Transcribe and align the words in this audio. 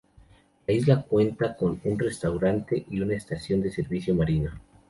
La 0.65 0.73
isla 0.73 1.03
cuenta 1.03 1.55
con 1.55 1.79
un 1.83 1.99
restaurante, 1.99 2.87
y 2.89 3.01
una 3.01 3.13
estación 3.13 3.61
de 3.61 3.69
servicio 3.71 4.15
marino. 4.15 4.49